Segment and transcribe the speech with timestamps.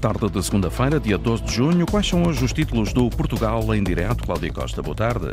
[0.00, 3.84] Tarde de segunda-feira, dia 12 de junho, quais são hoje os títulos do Portugal em
[3.84, 4.24] direto?
[4.24, 5.30] Cláudia Costa, boa tarde.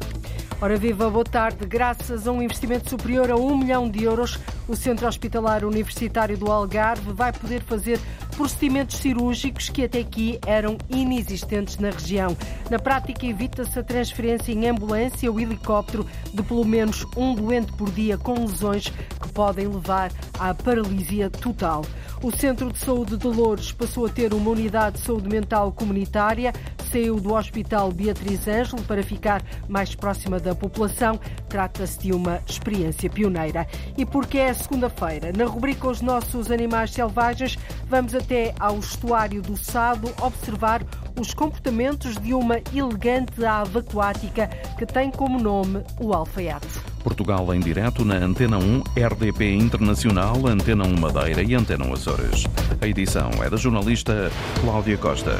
[0.59, 1.65] Ora viva, boa tarde.
[1.65, 4.37] Graças a um investimento superior a 1 milhão de euros,
[4.67, 7.97] o Centro Hospitalar Universitário do Algarve vai poder fazer
[8.35, 12.35] procedimentos cirúrgicos que até aqui eram inexistentes na região.
[12.69, 17.89] Na prática, evita-se a transferência em ambulância ou helicóptero de pelo menos um doente por
[17.89, 18.89] dia com lesões
[19.21, 21.83] que podem levar à paralisia total.
[22.21, 26.51] O Centro de Saúde de Louros passou a ter uma unidade de saúde mental comunitária,
[26.91, 31.19] saiu do Hospital Beatriz Ângelo para ficar mais próxima da população.
[31.47, 33.67] Trata-se de uma experiência pioneira.
[33.95, 37.55] E porque é segunda-feira, na rubrica Os Nossos Animais Selvagens,
[37.87, 40.83] vamos até ao estuário do Sado observar
[41.19, 46.96] os comportamentos de uma elegante ave aquática que tem como nome o alfaiate.
[47.07, 52.43] Portugal em direto na Antena 1, RDP Internacional, Antena 1 Madeira e Antena 1 Açores.
[52.81, 55.31] A edição é da jornalista Cláudia Costa.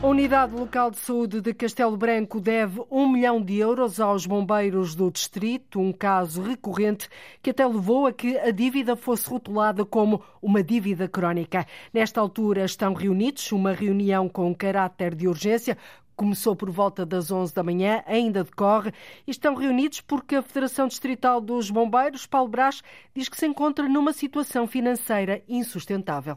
[0.00, 4.94] A Unidade Local de Saúde de Castelo Branco deve um milhão de euros aos bombeiros
[4.94, 7.08] do distrito, um caso recorrente
[7.42, 11.66] que até levou a que a dívida fosse rotulada como uma dívida crónica.
[11.92, 15.76] Nesta altura estão reunidos, uma reunião com caráter de urgência,
[16.18, 18.92] começou por volta das 11 da manhã, ainda decorre,
[19.24, 22.82] e estão reunidos porque a Federação Distrital dos Bombeiros, Paulo Brás,
[23.14, 26.36] diz que se encontra numa situação financeira insustentável.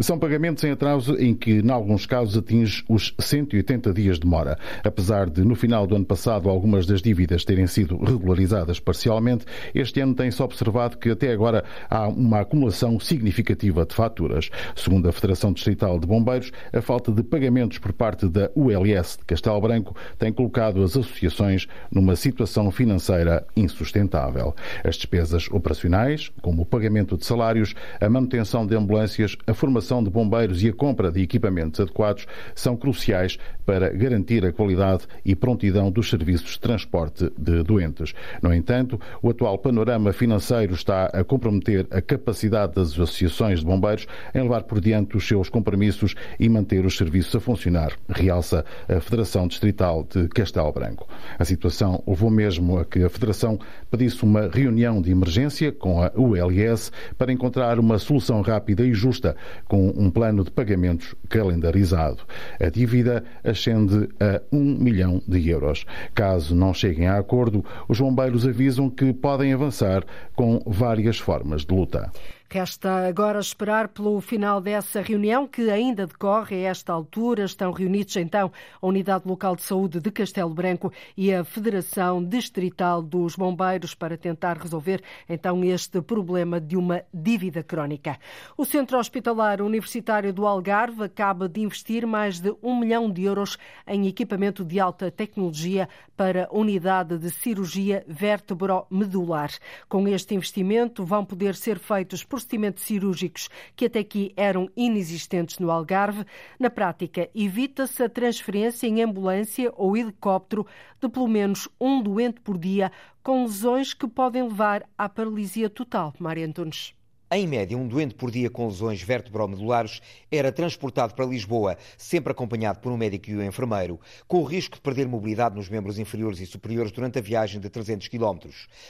[0.00, 4.56] São pagamentos em atraso em que, em alguns casos, atinge os 180 dias de mora.
[4.84, 10.00] Apesar de, no final do ano passado, algumas das dívidas terem sido regularizadas parcialmente, este
[10.00, 14.50] ano tem-se observado que até agora há uma acumulação significativa de faturas.
[14.76, 19.24] Segundo a Federação Distrital de Bombeiros, a falta de pagamentos por parte da ULS de
[19.24, 24.54] Castelo Branco tem colocado as associações numa situação financeira insustentável.
[24.84, 30.04] As despesas operacionais, como o pagamento de salários, a manutenção de ambulâncias, a formação formação
[30.04, 35.34] de bombeiros e a compra de equipamentos adequados são cruciais para garantir a qualidade e
[35.34, 38.14] prontidão dos serviços de transporte de doentes.
[38.42, 44.06] No entanto, o atual panorama financeiro está a comprometer a capacidade das associações de bombeiros
[44.34, 49.00] em levar por diante os seus compromissos e manter os serviços a funcionar, realça a
[49.00, 51.06] Federação Distrital de Castelo Branco.
[51.38, 53.58] A situação levou mesmo a que a Federação
[53.90, 59.36] pedisse uma reunião de emergência com a ULS para encontrar uma solução rápida e justa
[59.68, 62.22] com um plano de pagamentos calendarizado.
[62.58, 65.84] A dívida ascende a 1 milhão de euros.
[66.14, 71.74] Caso não cheguem a acordo, os bombeiros avisam que podem avançar com várias formas de
[71.74, 72.10] luta.
[72.50, 77.44] Resta agora esperar pelo final dessa reunião, que ainda decorre a esta altura.
[77.44, 78.50] Estão reunidos então
[78.80, 84.16] a Unidade Local de Saúde de Castelo Branco e a Federação Distrital dos Bombeiros para
[84.16, 88.18] tentar resolver então este problema de uma dívida crónica.
[88.56, 93.58] O Centro Hospitalar Universitário do Algarve acaba de investir mais de um milhão de euros
[93.86, 95.86] em equipamento de alta tecnologia
[96.16, 99.50] para a unidade de cirurgia vértebro-medular.
[99.86, 105.70] Com este investimento vão poder ser feitos procedimentos cirúrgicos que até aqui eram inexistentes no
[105.70, 106.24] Algarve.
[106.58, 110.66] Na prática, evita-se a transferência em ambulância ou helicóptero
[111.00, 112.90] de pelo menos um doente por dia
[113.22, 116.14] com lesões que podem levar à paralisia total.
[116.18, 116.97] Maria Antunes.
[117.30, 120.00] Em média, um doente por dia com lesões vertebromedulares
[120.32, 124.76] era transportado para Lisboa, sempre acompanhado por um médico e um enfermeiro, com o risco
[124.76, 128.48] de perder mobilidade nos membros inferiores e superiores durante a viagem de 300 km.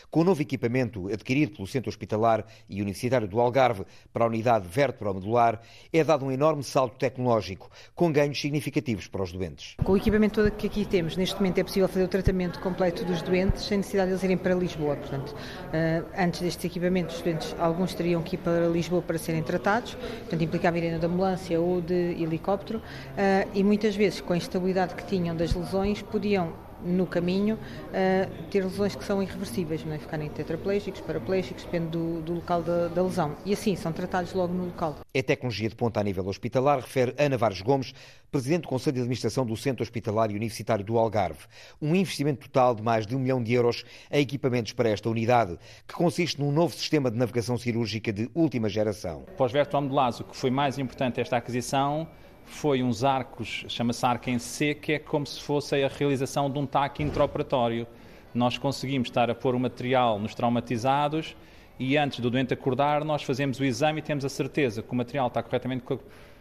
[0.08, 4.68] Com o novo equipamento adquirido pelo Centro Hospitalar e Universitário do Algarve para a unidade
[4.68, 5.60] vertebromedular,
[5.92, 9.74] é dado um enorme salto tecnológico, com ganhos significativos para os doentes.
[9.82, 13.04] Com o equipamento todo que aqui temos, neste momento é possível fazer o tratamento completo
[13.04, 14.94] dos doentes sem necessidade de eles irem para Lisboa.
[14.94, 15.34] Portanto,
[15.72, 20.42] eh, antes destes equipamentos, os doentes, alguns teriam aqui para Lisboa para serem tratados, portanto
[20.42, 25.04] implicava irem de ambulância ou de helicóptero, uh, e muitas vezes com a instabilidade que
[25.04, 26.52] tinham das lesões podiam
[26.84, 29.98] no caminho uh, ter lesões que são irreversíveis, não é?
[29.98, 33.36] ficarem tetraplégicos, paraplégicos, depende do, do local da, da, lesão.
[33.44, 34.96] E assim, são tratados logo no local.
[35.12, 37.94] É tecnologia de ponta a nível hospitalar, refere Ana Vares Gomes,
[38.30, 41.46] Presidente do Conselho de Administração do Centro Hospitalar e Universitário do Algarve.
[41.80, 45.58] Um investimento total de mais de um milhão de euros em equipamentos para esta unidade,
[45.86, 49.24] que consiste num novo sistema de navegação cirúrgica de última geração.
[49.36, 52.06] Pós-Verto o que foi mais importante esta aquisição
[52.48, 56.58] foi uns arcos, chama-se arco em C, que é como se fosse a realização de
[56.58, 57.86] um TAC intraoperatório.
[58.34, 61.36] Nós conseguimos estar a pôr o material nos traumatizados
[61.78, 64.96] e antes do doente acordar, nós fazemos o exame e temos a certeza que o
[64.96, 65.84] material está corretamente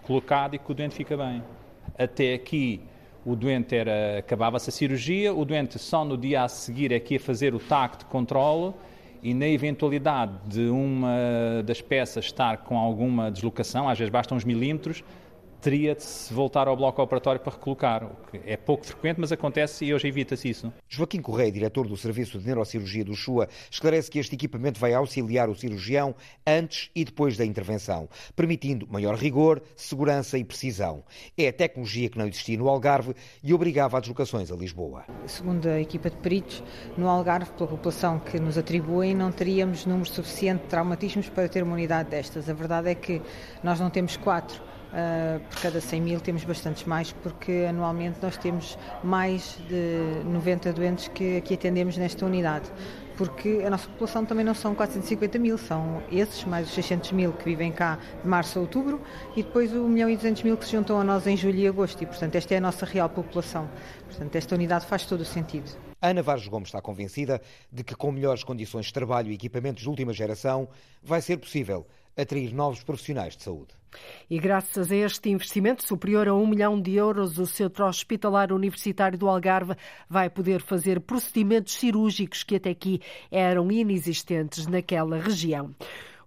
[0.02, 1.44] colocado e que o doente fica bem.
[1.98, 2.82] Até aqui,
[3.26, 7.16] o doente era acabava-se a cirurgia, o doente só no dia a seguir é que
[7.16, 8.74] ia fazer o TAC de controle
[9.22, 14.44] e na eventualidade de uma das peças estar com alguma deslocação, às vezes basta uns
[14.44, 15.04] milímetros,
[15.68, 19.34] teria de se voltar ao bloco operatório para recolocar, o que é pouco frequente, mas
[19.34, 20.72] acontece e hoje evita-se isso.
[20.88, 25.50] Joaquim Correia, diretor do Serviço de Neurocirurgia do Chua, esclarece que este equipamento vai auxiliar
[25.50, 26.16] o cirurgião
[26.48, 31.04] antes e depois da intervenção, permitindo maior rigor, segurança e precisão.
[31.38, 33.14] É a tecnologia que não existia no Algarve
[33.44, 35.04] e obrigava a deslocações a Lisboa.
[35.26, 36.64] Segundo a equipa de peritos,
[36.98, 41.62] no Algarve, pela população que nos atribuem, não teríamos número suficiente de traumatismos para ter
[41.62, 42.50] uma unidade destas.
[42.50, 43.22] A verdade é que
[43.62, 48.38] nós não temos quatro Uh, por cada 100 mil temos bastantes mais, porque anualmente nós
[48.38, 52.72] temos mais de 90 doentes que aqui atendemos nesta unidade.
[53.18, 57.34] Porque a nossa população também não são 450 mil, são esses, mais os 600 mil
[57.34, 59.02] que vivem cá de março a outubro
[59.36, 61.58] e depois o 1 milhão e 200 mil que se juntam a nós em julho
[61.58, 62.02] e agosto.
[62.04, 63.68] E, portanto, esta é a nossa real população.
[64.06, 65.70] Portanto, esta unidade faz todo o sentido.
[66.00, 67.42] Ana Vargas Gomes está convencida
[67.72, 70.68] de que, com melhores condições de trabalho e equipamentos de última geração,
[71.04, 71.88] vai ser possível
[72.18, 73.78] atrair novos profissionais de saúde.
[74.30, 79.18] E graças a este investimento superior a um milhão de euros, o Centro Hospitalar Universitário
[79.18, 79.76] do Algarve
[80.10, 85.74] vai poder fazer procedimentos cirúrgicos que até aqui eram inexistentes naquela região.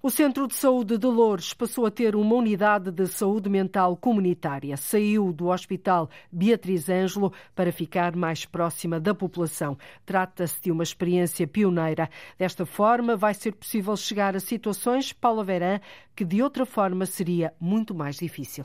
[0.03, 4.75] O Centro de Saúde de Lourdes passou a ter uma unidade de saúde mental comunitária.
[4.75, 9.77] Saiu do Hospital Beatriz Ângelo para ficar mais próxima da população.
[10.07, 12.09] Trata-se de uma experiência pioneira.
[12.39, 15.79] Desta forma, vai ser possível chegar a situações, Paula Verã,
[16.17, 18.65] que de outra forma seria muito mais difícil.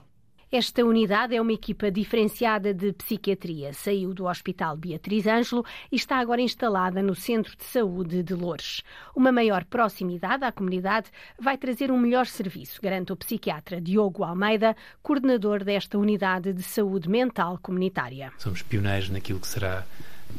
[0.58, 3.74] Esta unidade é uma equipa diferenciada de psiquiatria.
[3.74, 8.82] Saiu do Hospital Beatriz Ângelo e está agora instalada no Centro de Saúde de Loures.
[9.14, 14.78] Uma maior proximidade à comunidade vai trazer um melhor serviço, garante o psiquiatra Diogo Almeida,
[15.04, 18.32] coordenador desta unidade de saúde mental comunitária.
[18.38, 19.86] Somos pioneiros naquilo que será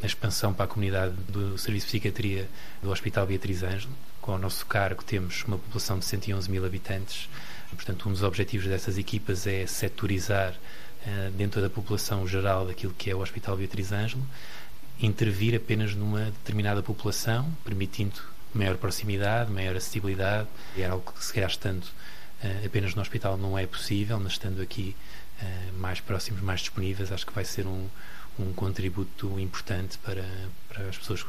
[0.02, 2.48] a expansão para a comunidade do Serviço de Psiquiatria
[2.82, 3.92] do Hospital Beatriz Ângelo.
[4.22, 7.28] Com o nosso cargo temos uma população de 111 mil habitantes
[7.74, 13.10] Portanto, um dos objetivos dessas equipas é setorizar uh, dentro da população geral daquilo que
[13.10, 14.24] é o Hospital Beatriz Ângelo,
[15.00, 18.20] intervir apenas numa determinada população, permitindo
[18.54, 20.48] maior proximidade, maior acessibilidade.
[20.76, 24.62] É algo que, se calhar, estando uh, apenas no hospital não é possível, mas estando
[24.62, 24.96] aqui
[25.42, 27.88] uh, mais próximos, mais disponíveis, acho que vai ser um,
[28.38, 30.24] um contributo importante para,
[30.76, 31.24] para as pessoas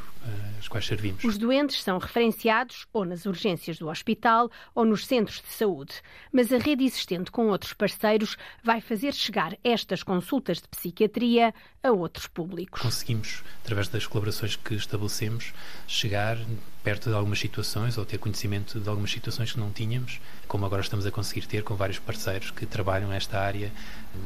[0.59, 1.23] às eh, quais servimos.
[1.23, 6.01] Os doentes são referenciados ou nas urgências do hospital ou nos centros de saúde,
[6.31, 11.91] mas a rede existente com outros parceiros vai fazer chegar estas consultas de psiquiatria a
[11.91, 12.81] outros públicos.
[12.81, 15.53] Conseguimos, através das colaborações que estabelecemos,
[15.87, 16.37] chegar
[16.83, 20.81] perto de algumas situações ou ter conhecimento de algumas situações que não tínhamos, como agora
[20.81, 23.71] estamos a conseguir ter com vários parceiros que trabalham nesta área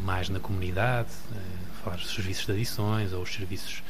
[0.04, 1.38] mais na comunidade, eh,
[1.84, 3.84] falar dos serviços de adições ou os serviços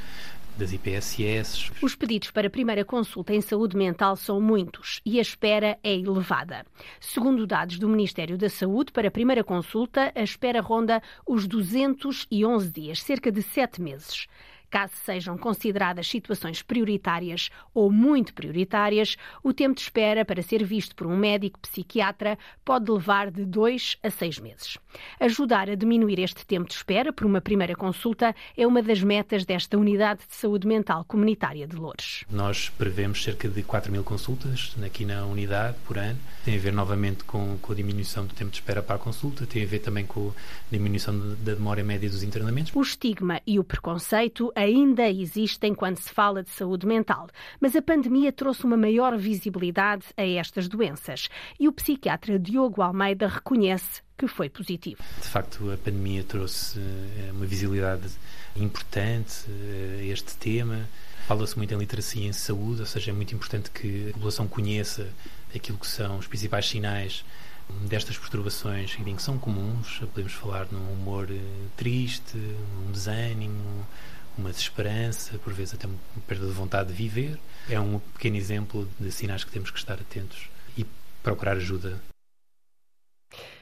[0.58, 1.72] das IPSS.
[1.82, 6.66] Os pedidos para primeira consulta em saúde mental são muitos e a espera é elevada.
[7.00, 12.72] Segundo dados do Ministério da Saúde, para a primeira consulta, a espera ronda os 211
[12.72, 14.28] dias, cerca de sete meses.
[14.72, 20.96] Caso sejam consideradas situações prioritárias ou muito prioritárias, o tempo de espera para ser visto
[20.96, 24.78] por um médico psiquiatra pode levar de dois a seis meses.
[25.20, 29.44] Ajudar a diminuir este tempo de espera por uma primeira consulta é uma das metas
[29.44, 32.24] desta Unidade de Saúde Mental Comunitária de Loures.
[32.30, 36.18] Nós prevemos cerca de 4 mil consultas aqui na unidade por ano.
[36.46, 39.46] Tem a ver novamente com, com a diminuição do tempo de espera para a consulta,
[39.46, 42.72] tem a ver também com a diminuição da demora média dos internamentos.
[42.74, 47.28] O estigma e o preconceito ainda existem quando se fala de saúde mental,
[47.60, 53.28] mas a pandemia trouxe uma maior visibilidade a estas doenças e o psiquiatra Diogo Almeida
[53.28, 55.02] reconhece que foi positivo.
[55.20, 58.08] De facto, a pandemia trouxe eh, uma visibilidade
[58.56, 60.88] importante eh, a este tema.
[61.28, 65.08] Fala-se muito em literacia em saúde, ou seja, é muito importante que a população conheça
[65.56, 67.26] aquilo que são os principais sinais
[67.88, 70.00] destas perturbações que são comuns.
[70.00, 71.40] Podemos falar num humor eh,
[71.76, 72.38] triste,
[72.86, 73.88] um desânimo,
[74.38, 75.98] uma desesperança, por vezes até uma
[76.28, 77.38] perda de vontade de viver.
[77.70, 80.86] É um pequeno exemplo de sinais que temos que estar atentos e
[81.24, 82.00] procurar ajuda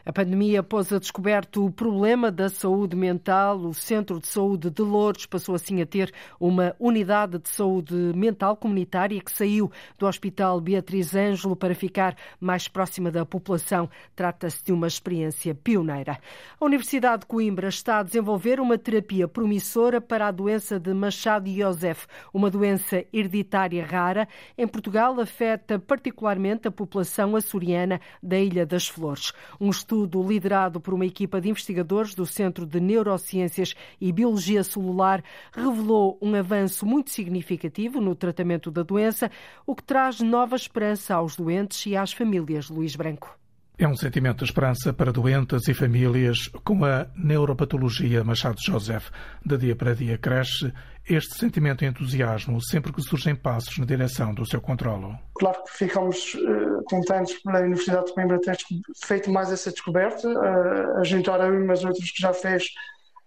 [0.06, 3.58] a pandemia pôs a descoberto o problema da saúde mental.
[3.60, 8.56] O Centro de Saúde de Lourdes passou assim a ter uma unidade de saúde mental
[8.56, 13.90] comunitária que saiu do Hospital Beatriz Ângelo para ficar mais próxima da população.
[14.16, 16.18] Trata-se de uma experiência pioneira.
[16.60, 21.50] A Universidade de Coimbra está a desenvolver uma terapia promissora para a doença de Machado
[21.50, 24.28] Joseph, uma doença hereditária rara.
[24.58, 29.34] Em Portugal, afeta particularmente a população açoriana da Ilha das Flores.
[29.60, 35.24] Um estudo liderado por uma equipa de investigadores do Centro de Neurociências e Biologia Celular
[35.52, 39.32] revelou um avanço muito significativo no tratamento da doença,
[39.66, 42.70] o que traz nova esperança aos doentes e às famílias.
[42.70, 43.36] Luís Branco.
[43.82, 49.10] É um sentimento de esperança para doentes e famílias com a neuropatologia Machado Joseph.
[49.46, 50.74] De dia para dia cresce
[51.08, 55.18] este sentimento de entusiasmo sempre que surgem passos na direção do seu controlo.
[55.36, 58.58] Claro que ficamos uh, contentes pela Universidade de Coimbra ter
[59.06, 60.28] feito mais essa descoberta.
[60.28, 62.66] Uh, a ora umas outras que já fez,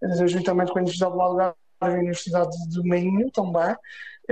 [0.02, 3.74] uh, juntamente com a Universidade do Algarve e a Universidade do Minho também.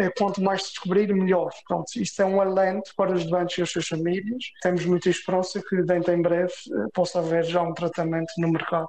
[0.00, 1.50] Eh, quanto mais descobrir, melhor.
[1.68, 4.44] Pronto, isto é um alento para os doentes e as suas famílias.
[4.62, 8.88] Temos muita esperança que dentro em breve eh, possa haver já um tratamento no mercado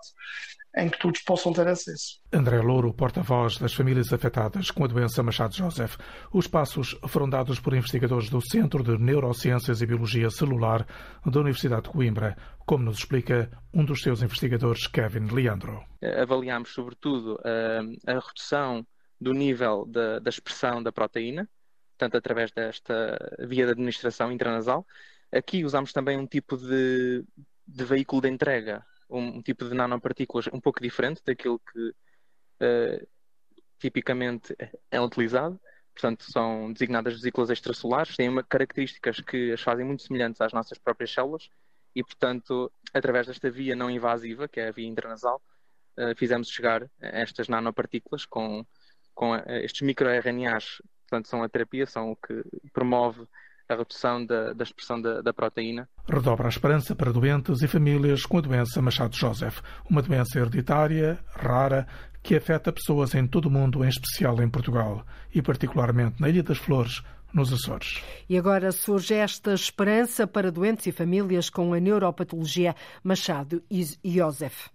[0.77, 2.21] em que todos possam ter acesso.
[2.31, 5.97] André Louro, porta-voz das famílias afetadas com a doença Machado Joseph.
[6.31, 10.87] Os passos foram dados por investigadores do Centro de Neurociências e Biologia Celular
[11.25, 15.83] da Universidade de Coimbra, como nos explica um dos seus investigadores, Kevin Leandro.
[16.21, 17.37] Avaliamos, sobretudo,
[18.07, 18.85] a redução
[19.21, 21.47] do nível da, expressão da proteína,
[21.95, 24.85] portanto, através desta via de administração intranasal.
[25.31, 27.23] Aqui usamos também um tipo de,
[27.67, 33.07] de veículo de entrega, um, um, tipo de nanopartículas um pouco diferente daquilo que uh,
[33.77, 34.55] tipicamente
[34.89, 35.61] é utilizado.
[35.93, 40.79] Portanto, são designadas vesículas extracelares, têm uma, características que as fazem muito semelhantes às nossas
[40.79, 41.47] próprias células
[41.93, 45.39] e, portanto, através desta via não invasiva, que é a via intranasal,
[45.99, 48.65] uh, fizemos chegar estas nanopartículas com
[49.21, 53.21] com estes microRNAs, portanto, são a terapia, são o que promove
[53.69, 55.87] a redução da, da expressão da, da, proteína.
[56.09, 61.19] Redobra a esperança para doentes e famílias com a doença Machado Joseph, uma doença hereditária,
[61.35, 61.87] rara,
[62.23, 66.41] que afeta pessoas em todo o mundo, em especial em Portugal e particularmente na Ilha
[66.41, 68.01] das Flores, nos Açores.
[68.27, 73.61] E agora surge esta esperança para doentes e famílias com a neuropatologia Machado
[74.03, 74.69] Joseph.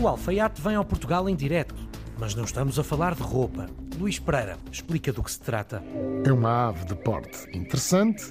[0.00, 1.74] O alfaiate vem ao Portugal em direto,
[2.18, 3.66] mas não estamos a falar de roupa.
[3.98, 5.84] Luís Pereira explica do que se trata.
[6.24, 8.30] É uma ave de porte interessante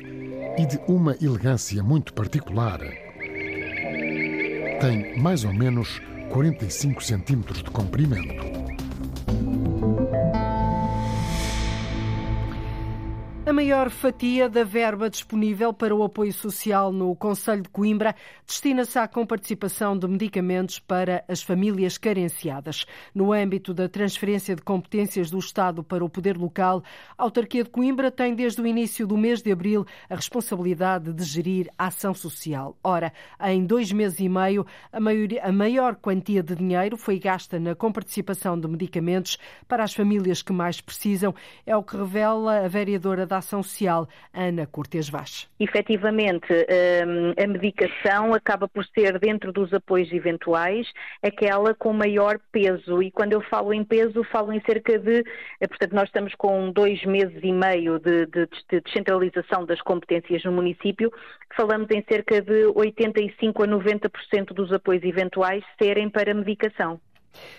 [0.57, 2.79] e de uma elegância muito particular.
[4.81, 8.58] Tem mais ou menos 45 centímetros de comprimento.
[13.49, 18.15] A maior fatia da verba disponível para o apoio social no Conselho de Coimbra
[18.45, 22.85] destina-se à comparticipação de medicamentos para as famílias carenciadas.
[23.11, 26.83] No âmbito da transferência de competências do Estado para o poder local,
[27.17, 31.23] a autarquia de Coimbra tem desde o início do mês de abril a responsabilidade de
[31.23, 32.77] gerir a ação social.
[32.83, 33.11] Ora,
[33.45, 34.63] em dois meses e meio,
[34.93, 39.91] a, maioria, a maior quantia de dinheiro foi gasta na comparticipação de medicamentos para as
[39.91, 41.33] famílias que mais precisam,
[41.65, 45.49] é o que revela a vereadora da Ação Social, Ana Cortes Vaz.
[45.59, 50.87] Efetivamente, hum, a medicação acaba por ser, dentro dos apoios eventuais,
[51.21, 53.01] aquela com maior peso.
[53.01, 55.23] E quando eu falo em peso, falo em cerca de.
[55.59, 60.43] Eh, portanto, nós estamos com dois meses e meio de, de, de descentralização das competências
[60.43, 61.11] no município,
[61.55, 66.99] falamos em cerca de 85 a 90% dos apoios eventuais serem para medicação.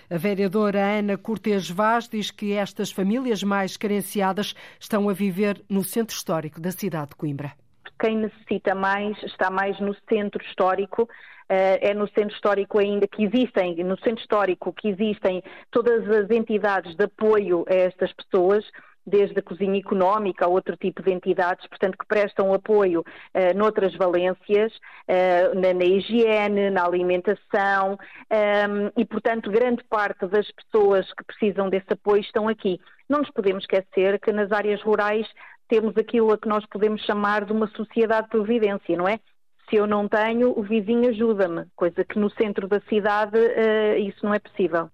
[0.09, 5.83] A vereadora Ana Cortes Vaz diz que estas famílias mais carenciadas estão a viver no
[5.83, 7.53] centro histórico da cidade de Coimbra.
[7.99, 11.07] Quem necessita mais está mais no centro histórico
[11.47, 16.29] eh, é no centro histórico ainda que existem, no centro histórico que existem todas as
[16.29, 18.65] entidades de apoio a estas pessoas,
[19.05, 23.95] desde a cozinha económica a outro tipo de entidades, portanto, que prestam apoio uh, noutras
[23.95, 31.11] valências, uh, na, na, higiene, na alimentação, um, ehm, e, portanto, grande parte das pessoas
[31.13, 32.79] que precisam desse apoio estão aqui.
[33.09, 35.27] Não nos podemos esquecer que nas áreas rurais
[35.67, 39.19] temos aquilo a que nós podemos chamar de uma sociedade de providência, não é?
[39.69, 44.25] Se eu não tenho, o vizinho ajuda-me, coisa que no centro da cidade uh, isso
[44.25, 44.89] não é possível.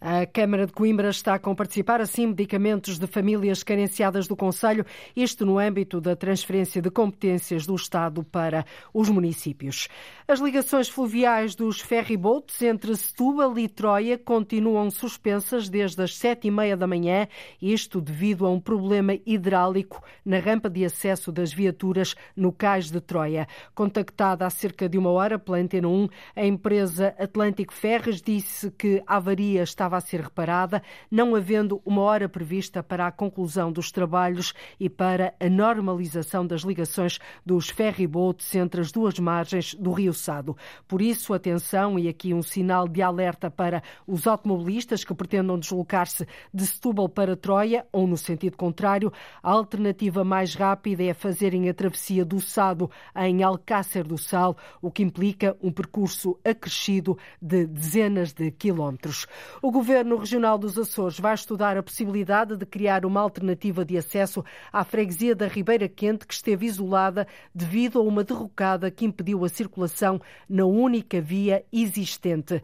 [0.00, 4.86] A Câmara de Coimbra está com participar, assim, medicamentos de famílias carenciadas do Conselho,
[5.16, 8.64] isto no âmbito da transferência de competências do Estado para
[8.94, 9.88] os municípios.
[10.28, 16.50] As ligações fluviais dos ferryboats entre Setúbal e Troia continuam suspensas desde as sete e
[16.50, 17.26] meia da manhã,
[17.60, 23.00] isto devido a um problema hidráulico na rampa de acesso das viaturas no cais de
[23.00, 23.48] Troia.
[23.74, 29.02] Contactada há cerca de uma hora pela Antena 1, a empresa Atlântico Ferres disse que
[29.04, 33.72] a avaria está estava a ser reparada, não havendo uma hora prevista para a conclusão
[33.72, 39.92] dos trabalhos e para a normalização das ligações dos ferryboats entre as duas margens do
[39.92, 40.56] Rio Sado.
[40.86, 46.26] Por isso, atenção e aqui um sinal de alerta para os automobilistas que pretendam deslocar-se
[46.52, 49.10] de Setúbal para Troia ou no sentido contrário.
[49.42, 54.90] A alternativa mais rápida é fazerem a travessia do Sado em Alcácer do Sal, o
[54.90, 59.26] que implica um percurso acrescido de dezenas de quilómetros.
[59.62, 64.44] O Governo Regional dos Açores vai estudar a possibilidade de criar uma alternativa de acesso
[64.72, 69.48] à freguesia da Ribeira Quente, que esteve isolada devido a uma derrocada que impediu a
[69.48, 72.60] circulação na única via existente.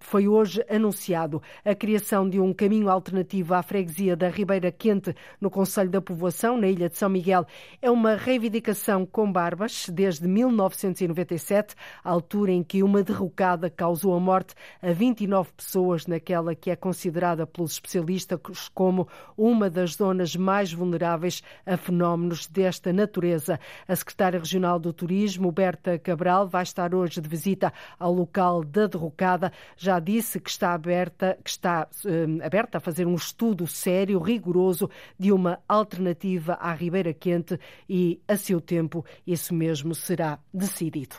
[0.00, 5.50] Foi hoje anunciado a criação de um caminho alternativo à freguesia da Ribeira Quente no
[5.50, 7.44] Conselho da Povoação, na Ilha de São Miguel.
[7.82, 14.18] É uma reivindicação com barbas desde 1997, a altura em que uma derrocada causou a
[14.18, 20.72] morte a 29 pessoas naquela que é considerada pelos especialistas como uma das zonas mais
[20.72, 23.58] vulneráveis a fenómenos desta natureza.
[23.86, 28.86] A secretária regional do Turismo, Berta Cabral, vai estar hoje de visita ao local da
[28.86, 29.52] derrocada.
[29.76, 34.90] Já disse que está aberta, que está eh, aberta a fazer um estudo sério, rigoroso
[35.18, 37.58] de uma alternativa à Ribeira Quente
[37.88, 41.16] e a seu tempo isso mesmo será decidido.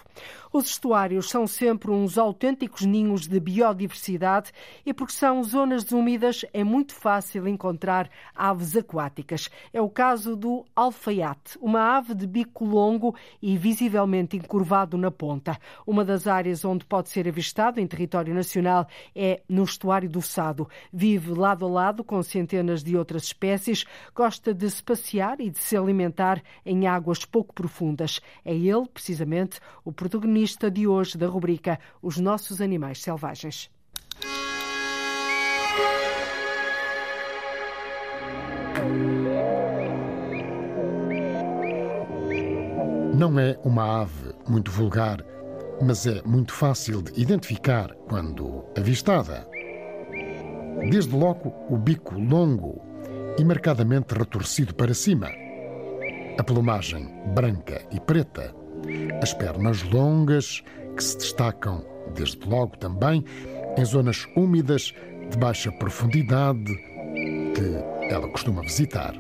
[0.52, 4.52] Os estuários são sempre uns autênticos ninhos de biodiversidade
[4.86, 9.50] e porque são zonas úmidas é muito fácil encontrar aves aquáticas.
[9.74, 15.58] É o caso do alfaiate, uma ave de bico longo e visivelmente encurvado na ponta.
[15.86, 20.70] Uma das áreas onde pode ser avistado em território nacional é no estuário do Sado.
[20.92, 25.60] Vive lado a lado com centenas de outras espécies, gosta de se passear e de
[25.60, 28.20] se alimentar em águas pouco profundas.
[28.44, 33.70] É ele, precisamente, o protagonista de hoje da rubrica Os Nossos Animais Selvagens.
[43.18, 45.26] Não é uma ave muito vulgar,
[45.82, 49.44] mas é muito fácil de identificar quando avistada.
[50.92, 52.80] Desde logo, o bico longo
[53.40, 55.32] e marcadamente retorcido para cima,
[56.38, 58.54] a plumagem branca e preta,
[59.20, 60.64] as pernas longas
[60.96, 61.84] que se destacam,
[62.14, 63.26] desde logo também,
[63.76, 64.94] em zonas úmidas
[65.32, 66.72] de baixa profundidade
[67.56, 69.16] que ela costuma visitar.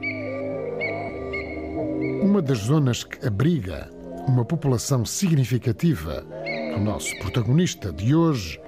[2.22, 3.90] Uma das zonas que abriga
[4.28, 6.26] uma população significativa
[6.76, 8.60] do nosso protagonista de hoje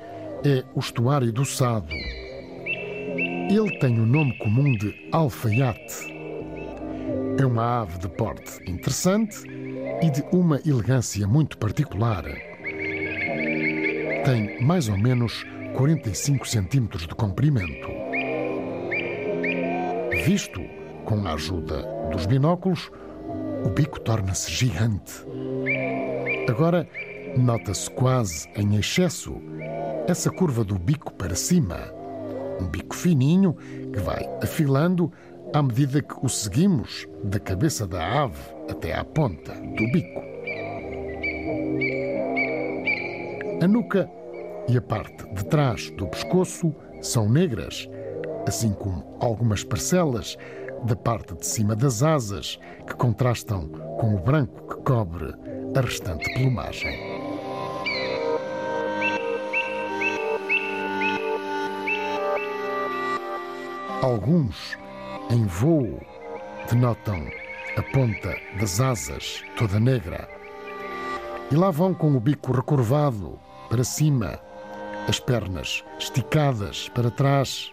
[0.43, 1.93] é o estuário do Sado.
[1.93, 6.13] Ele tem o nome comum de alfaiate.
[7.37, 9.43] É uma ave de porte interessante
[10.01, 12.23] e de uma elegância muito particular.
[14.23, 15.45] Tem mais ou menos
[15.75, 17.87] 45 centímetros de comprimento.
[20.25, 20.61] Visto
[21.05, 22.91] com a ajuda dos binóculos,
[23.65, 25.25] o bico torna-se gigante.
[26.47, 26.87] Agora,
[27.37, 29.41] nota-se quase em excesso
[30.07, 31.77] essa curva do bico para cima.
[32.59, 33.53] Um bico fininho
[33.93, 35.11] que vai afilando
[35.53, 40.21] à medida que o seguimos da cabeça da ave até à ponta do bico.
[43.61, 44.09] A nuca
[44.67, 47.89] e a parte de trás do pescoço são negras,
[48.47, 50.37] assim como algumas parcelas
[50.85, 53.67] da parte de cima das asas, que contrastam
[53.99, 55.33] com o branco que cobre
[55.75, 56.97] a restante plumagem.
[64.01, 64.77] Alguns,
[65.29, 65.99] em voo,
[66.69, 67.27] denotam
[67.77, 70.27] a ponta das asas toda negra.
[71.51, 74.39] E lá vão com o bico recurvado para cima,
[75.07, 77.71] as pernas esticadas para trás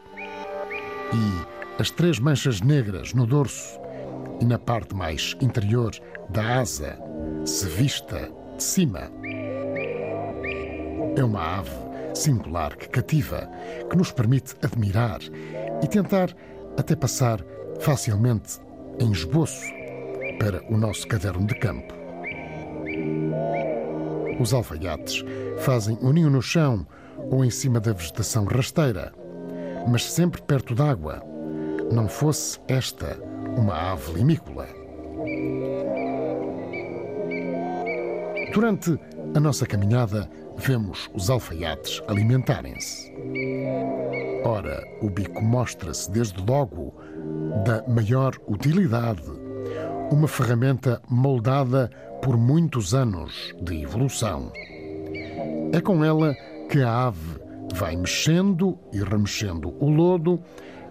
[1.13, 3.79] e as três manchas negras no dorso
[4.41, 5.93] e na parte mais interior
[6.31, 6.99] da asa,
[7.45, 9.11] se vista de cima.
[11.17, 11.71] É uma ave
[12.15, 13.49] singular que cativa,
[13.89, 15.21] que nos permite admirar
[15.83, 16.35] e tentar
[16.79, 17.45] até passar
[17.81, 18.59] facilmente
[18.99, 19.65] em esboço
[20.39, 21.95] para o nosso caderno de campo.
[24.41, 25.25] Os alfaiates
[25.59, 26.87] fazem o ninho no chão
[27.31, 29.13] ou em cima da vegetação rasteira,
[29.89, 31.23] mas sempre perto d'água
[31.93, 33.19] não fosse esta
[33.57, 34.67] uma ave limícola.
[38.57, 38.99] Durante
[39.35, 43.13] a nossa caminhada, vemos os alfaiates alimentarem-se.
[44.47, 46.95] Ora, o bico mostra-se desde logo
[47.67, 49.31] da maior utilidade,
[50.11, 51.91] uma ferramenta moldada
[52.23, 54.51] por muitos anos de evolução.
[55.71, 56.35] É com ela
[56.71, 57.39] que a ave
[57.75, 60.41] vai mexendo e remexendo o lodo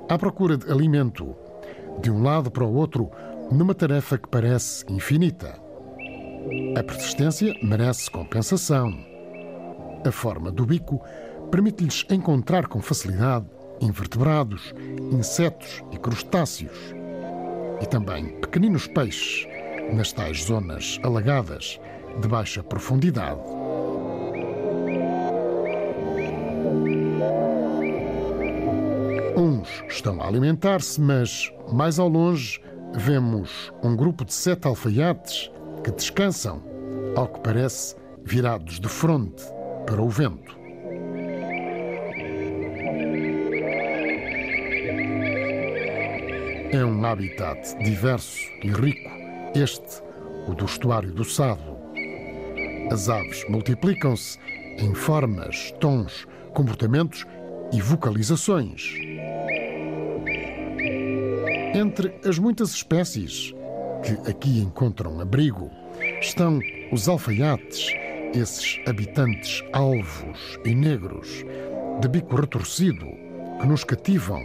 [0.08, 1.36] à procura de alimento,
[2.00, 3.10] de um lado para o outro,
[3.52, 5.65] numa tarefa que parece infinita.
[6.78, 8.94] A persistência merece compensação.
[10.06, 11.02] A forma do bico
[11.50, 13.48] permite-lhes encontrar com facilidade
[13.82, 14.74] invertebrados,
[15.12, 16.94] insetos e crustáceos.
[17.82, 19.48] E também pequeninos peixes
[19.92, 21.80] nas tais zonas alagadas
[22.22, 23.42] de baixa profundidade.
[29.36, 32.62] Uns estão a alimentar-se, mas mais ao longe
[32.94, 35.52] vemos um grupo de sete alfaiates
[35.86, 36.64] que descansam,
[37.16, 39.44] ao que parece, virados de fronte
[39.86, 40.58] para o vento.
[46.72, 49.12] É um habitat diverso e rico,
[49.54, 50.02] este,
[50.48, 51.78] o do estuário do Sado.
[52.92, 54.40] As aves multiplicam-se
[54.80, 57.28] em formas, tons, comportamentos
[57.72, 58.92] e vocalizações.
[61.76, 63.54] Entre as muitas espécies
[64.06, 65.72] que aqui encontram abrigo
[66.22, 66.60] estão
[66.92, 67.92] os alfaiates,
[68.36, 71.44] esses habitantes alvos e negros,
[72.02, 73.06] de bico retorcido,
[73.60, 74.42] que nos cativam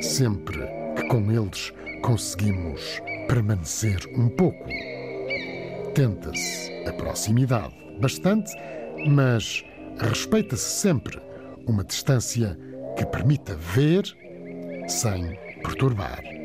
[0.00, 0.58] sempre
[0.96, 4.68] que com eles conseguimos permanecer um pouco.
[5.94, 8.52] Tenta-se a proximidade bastante,
[9.08, 9.64] mas
[9.98, 11.20] respeita-se sempre
[11.66, 12.58] uma distância
[12.96, 14.04] que permita ver
[14.88, 16.35] sem perturbar.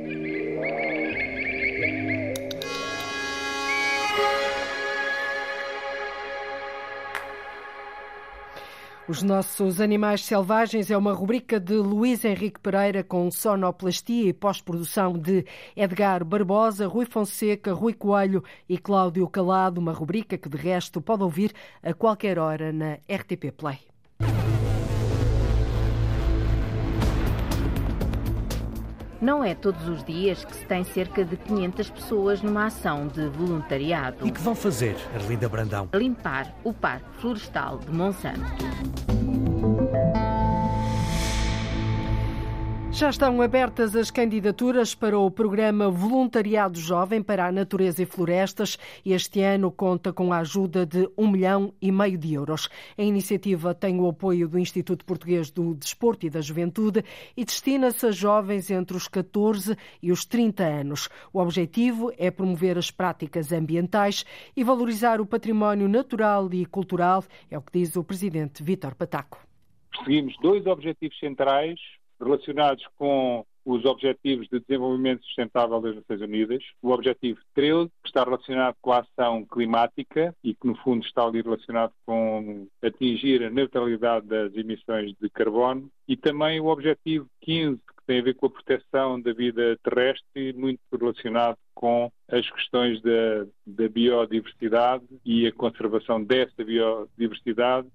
[9.11, 15.11] Os nossos animais selvagens é uma rubrica de Luís Henrique Pereira com sonoplastia e pós-produção
[15.11, 15.45] de
[15.75, 21.23] Edgar Barbosa, Rui Fonseca, Rui Coelho e Cláudio Calado, uma rubrica que de resto pode
[21.23, 21.51] ouvir
[21.83, 23.90] a qualquer hora na RTP Play.
[29.21, 33.27] Não é todos os dias que se tem cerca de 500 pessoas numa ação de
[33.27, 34.25] voluntariado.
[34.27, 35.87] E que vão fazer, Arlinda Brandão?
[35.93, 38.41] Limpar o Parque Florestal de Monsanto.
[42.93, 48.77] Já estão abertas as candidaturas para o programa Voluntariado Jovem para a Natureza e Florestas.
[49.05, 52.69] Este ano conta com a ajuda de um milhão e meio de euros.
[52.97, 57.03] A iniciativa tem o apoio do Instituto Português do Desporto e da Juventude
[57.35, 61.09] e destina-se a jovens entre os 14 e os 30 anos.
[61.31, 64.25] O objetivo é promover as práticas ambientais
[64.55, 69.39] e valorizar o património natural e cultural, é o que diz o presidente Vítor Pataco.
[70.03, 71.79] Seguimos dois objetivos centrais
[72.21, 78.23] relacionados com os Objetivos de Desenvolvimento Sustentável das Nações Unidas, o Objetivo 13, que está
[78.23, 83.49] relacionado com a ação climática e que, no fundo, está ali relacionado com atingir a
[83.49, 88.47] neutralidade das emissões de carbono, e também o Objetivo 15, que tem a ver com
[88.47, 95.51] a proteção da vida terrestre, muito relacionado com as questões da, da biodiversidade e a
[95.51, 97.87] conservação dessa biodiversidade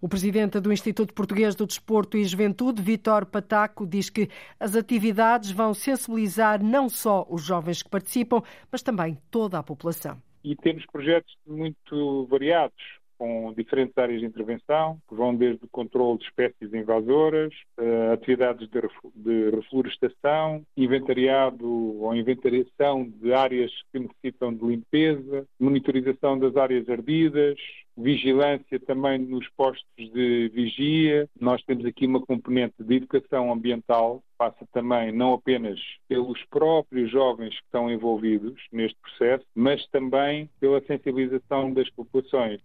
[0.00, 5.50] o presidente do Instituto Português do Desporto e Juventude, Vitor Pataco, diz que as atividades
[5.50, 10.20] vão sensibilizar não só os jovens que participam, mas também toda a população.
[10.42, 12.74] E temos projetos muito variados
[13.16, 18.68] com diferentes áreas de intervenção, que vão desde o controle de espécies invasoras, uh, atividades
[18.68, 18.80] de,
[19.14, 27.56] de, reflorestação, inventariado ou inventariação de áreas que necessitam de limpeza, monitorização das áreas ardidas,
[27.96, 31.28] vigilância também nos postos de vigia.
[31.40, 35.78] Nós temos aqui uma componente de educação ambiental, passa também não apenas
[36.08, 42.60] pelos próprios jovens que estão envolvidos neste processo, mas também pela sensibilização das populações.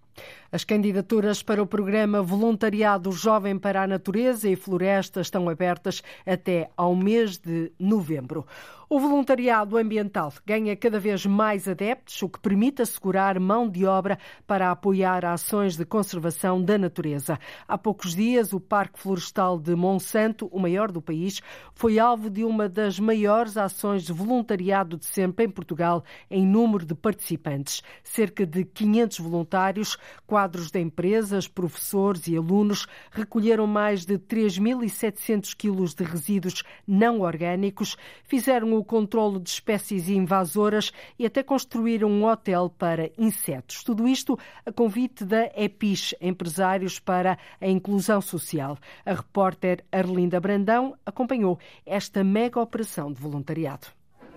[0.52, 6.70] As candidaturas para o programa Voluntariado Jovem para a Natureza e Floresta estão abertas até
[6.76, 8.46] ao mês de novembro.
[8.92, 14.18] O voluntariado ambiental ganha cada vez mais adeptos, o que permite assegurar mão de obra
[14.48, 17.40] para apoiar ações de conservação da natureza.
[17.68, 21.42] Há poucos dias, o Parque Florestal de Monsanto, o maior do país,
[21.74, 26.86] foi alvo de uma das maiores ações de voluntariado de sempre em Portugal em número
[26.86, 27.82] de participantes.
[28.04, 35.94] Cerca de 500 voluntários, quadros de empresas, professores e alunos recolheram mais de 3.700 quilos
[35.94, 42.70] de resíduos não orgânicos, fizeram o controlo de espécies invasoras e até construíram um hotel
[42.70, 43.84] para insetos.
[43.84, 48.78] Tudo isto a convite da EPIS, Empresários para a Inclusão Social.
[49.06, 53.88] A repórter Arlinda Brandão acompanhou esta mega operação de voluntariado.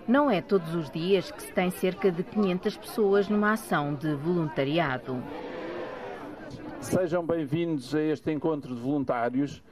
[0.07, 4.13] Não é todos os dias que se tem cerca de 500 pessoas numa ação de
[4.15, 5.23] voluntariado.
[6.81, 9.63] Sejam bem-vindos a este encontro de voluntários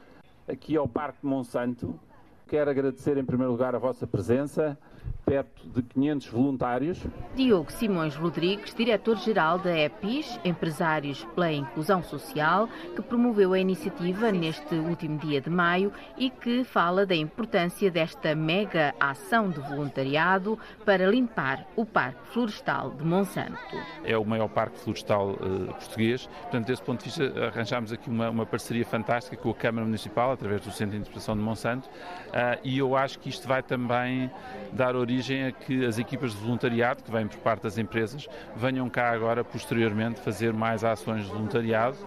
[0.47, 1.99] aqui ao Parque de Monsanto.
[2.47, 4.77] Quero agradecer em primeiro lugar a vossa presença,
[5.25, 6.99] perto de 500 voluntários.
[7.35, 14.75] Diogo Simões Rodrigues, diretor-geral da EPIS, Empresários pela Inclusão Social, que promoveu a iniciativa neste
[14.75, 21.07] último dia de maio e que fala da importância desta mega ação de voluntariado para
[21.07, 23.57] limpar o Parque Florestal de Monsanto.
[24.03, 28.29] É o maior parque florestal uh, português, portanto, desse ponto de vista, arranjámos aqui uma,
[28.29, 32.59] uma, parceria fantástica com a Câmara Municipal, através do Centro de Interpretação de Monsanto, uh,
[32.63, 34.29] e eu acho que isto vai também
[34.73, 38.89] dar origem a que as equipas de voluntariado, que vêm por parte das empresas, venham
[38.89, 41.97] cá agora, posteriormente, fazer mais ações de voluntariado,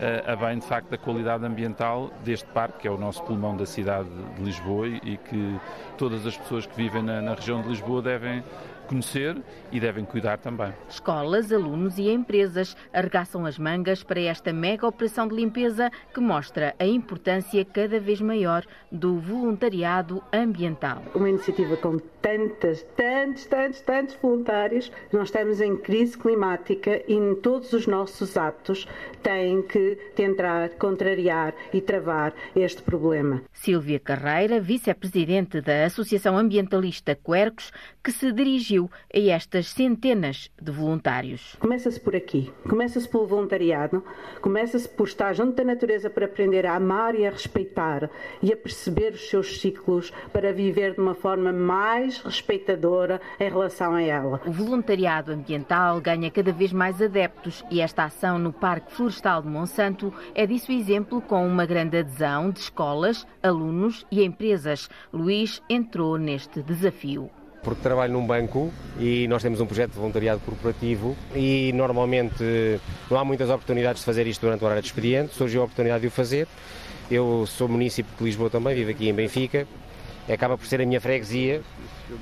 [0.00, 3.56] eh, a bem, de facto, da qualidade ambiental deste parque, que é o nosso pulmão
[3.56, 5.60] da cidade de Lisboa e que
[5.96, 8.42] todas as pessoas que vivem na, na região de Lisboa devem
[8.84, 9.36] conhecer
[9.72, 10.72] e devem cuidar também.
[10.88, 16.74] Escolas, alunos e empresas arregaçam as mangas para esta mega operação de limpeza que mostra
[16.78, 21.02] a importância cada vez maior do voluntariado ambiental.
[21.14, 24.90] Uma iniciativa com tantas, tantos, tantos, tantos voluntários.
[25.12, 28.88] Nós estamos em crise climática e todos os nossos atos
[29.22, 33.42] têm que tentar contrariar e travar este problema.
[33.52, 37.70] Sílvia Carreira, vice-presidente da Associação Ambientalista Quercos,
[38.02, 41.56] que se dirigiu a estas centenas de voluntários.
[41.60, 44.02] Começa-se por aqui, começa-se pelo voluntariado,
[44.40, 48.10] começa-se por estar junto da natureza para aprender a amar e a respeitar
[48.42, 53.94] e a perceber os seus ciclos para viver de uma forma mais respeitadora em relação
[53.94, 54.40] a ela.
[54.46, 59.48] O voluntariado ambiental ganha cada vez mais adeptos e esta ação no Parque Florestal de
[59.48, 64.88] Monsanto é disso exemplo com uma grande adesão de escolas, alunos e empresas.
[65.12, 67.30] Luís entrou neste desafio
[67.64, 72.44] porque trabalho num banco e nós temos um projeto de voluntariado corporativo e normalmente
[73.10, 75.34] não há muitas oportunidades de fazer isto durante o horário de expediente.
[75.34, 76.46] Surgiu a oportunidade de o fazer.
[77.10, 79.66] Eu sou município de Lisboa também, vivo aqui em Benfica.
[80.32, 81.60] Acaba por ser a minha freguesia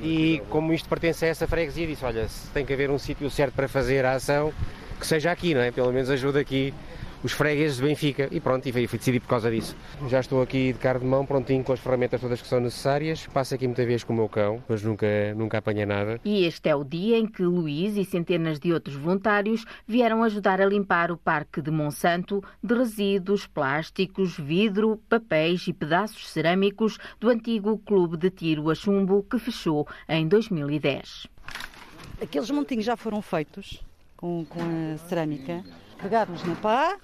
[0.00, 3.54] e como isto pertence a essa freguesia, disse, olha, tem que haver um sítio certo
[3.54, 4.52] para fazer a ação,
[4.98, 5.70] que seja aqui, não é?
[5.70, 6.74] Pelo menos ajuda aqui
[7.22, 8.28] os fregueses de Benfica.
[8.30, 9.76] E pronto, e fui decidir por causa disso.
[10.08, 13.26] Já estou aqui de carro de mão, prontinho com as ferramentas todas que são necessárias.
[13.26, 16.20] Passo aqui muita vez com o meu cão, mas nunca, nunca apanhei nada.
[16.24, 20.60] E este é o dia em que Luís e centenas de outros voluntários vieram ajudar
[20.60, 27.28] a limpar o Parque de Monsanto de resíduos plásticos, vidro, papéis e pedaços cerâmicos do
[27.28, 31.26] antigo Clube de Tiro a Chumbo que fechou em 2010.
[32.20, 33.82] Aqueles montinhos já foram feitos
[34.22, 35.64] com, com a cerâmica.
[36.00, 36.96] Pegarmos na pá,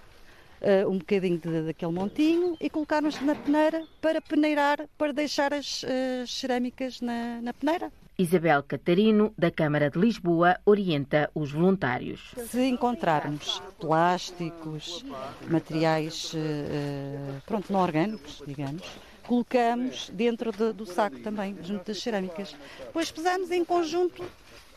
[0.61, 5.85] uh, um bocadinho de, daquele montinho e colocarmos na peneira para peneirar, para deixar as,
[6.23, 7.93] as cerâmicas na, na peneira.
[8.21, 12.35] Isabel Catarino, da Câmara de Lisboa, orienta os voluntários.
[12.49, 15.05] Se encontrarmos plásticos,
[15.49, 18.83] materiais uh, pronto, não orgânicos, digamos,
[19.23, 22.57] colocamos dentro de, do saco também, junto das cerâmicas.
[22.81, 24.25] Depois pesamos em conjunto,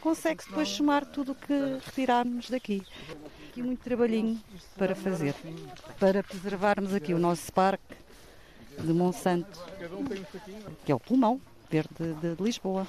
[0.02, 1.54] consegue-se depois somar tudo o que
[1.86, 2.84] retirarmos daqui
[3.52, 4.40] aqui muito trabalhinho
[4.78, 5.36] para fazer,
[6.00, 7.96] para preservarmos aqui o nosso parque
[8.80, 9.60] de Monsanto,
[10.86, 12.88] que é o pulmão verde de, Lisboa.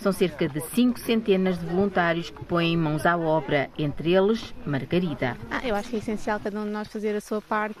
[0.00, 5.36] São cerca de cinco centenas de voluntários que põem mãos à obra, entre eles Margarida.
[5.50, 7.78] Ah, eu acho que é essencial cada um de nós fazer a sua parte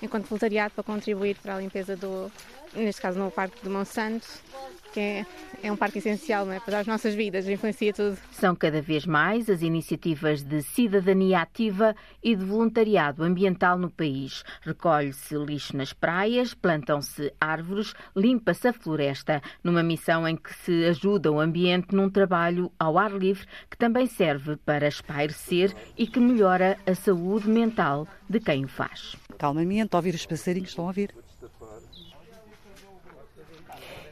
[0.00, 2.30] enquanto voluntariado para contribuir para a limpeza do,
[2.74, 4.26] neste caso no Parque de Monsanto,
[4.92, 5.26] que é,
[5.62, 6.60] é um parque essencial não é?
[6.60, 8.16] para as nossas vidas, influencia tudo.
[8.32, 14.44] São cada vez mais as iniciativas de cidadania ativa e de voluntariado ambiental no país.
[14.62, 21.30] Recolhe-se lixo nas praias, plantam-se árvores, limpa-se a floresta, numa missão em que se ajuda
[21.30, 26.76] o ambiente num trabalho ao ar livre que também serve para espairecer e que melhora
[26.86, 29.16] a saúde mental de quem o faz.
[29.38, 31.14] Calmamente, ouvir os passarinhos, estão a ouvir.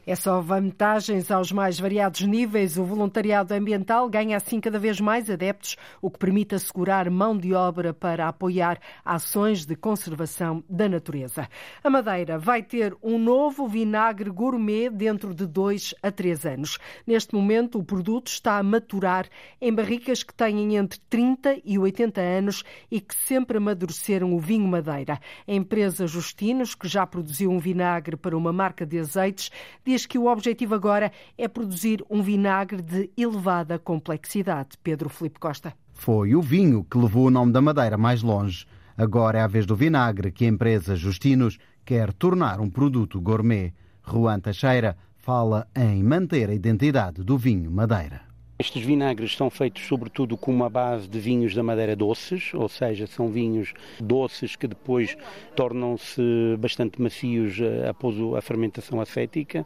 [0.08, 2.78] É só vantagens aos mais variados níveis.
[2.78, 7.52] O voluntariado ambiental ganha assim cada vez mais adeptos, o que permite assegurar mão de
[7.52, 11.46] obra para apoiar ações de conservação da natureza.
[11.84, 16.78] A Madeira vai ter um novo vinagre gourmet dentro de dois a três anos.
[17.06, 19.26] Neste momento, o produto está a maturar
[19.60, 24.66] em barricas que têm entre 30 e 80 anos e que sempre amadureceram o vinho
[24.66, 25.20] Madeira.
[25.46, 29.50] A empresa Justinos, que já produziu um vinagre para uma marca de azeites,
[29.84, 34.78] diz diz que o objetivo agora é produzir um vinagre de elevada complexidade.
[34.80, 35.74] Pedro Felipe Costa.
[35.92, 38.64] Foi o vinho que levou o nome da Madeira mais longe.
[38.96, 43.72] Agora é a vez do vinagre que a empresa Justinos quer tornar um produto gourmet.
[44.06, 48.27] Juan Teixeira fala em manter a identidade do vinho Madeira.
[48.60, 53.06] Estes vinagres são feitos sobretudo com uma base de vinhos da madeira doces, ou seja,
[53.06, 55.16] são vinhos doces que depois
[55.54, 56.20] tornam-se
[56.58, 59.64] bastante macios eh, após a fermentação acética.